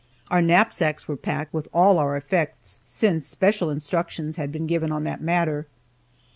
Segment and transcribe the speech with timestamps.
[0.31, 5.03] Our knapsacks were packed with all our effects, since special instructions had been given on
[5.03, 5.67] that matter.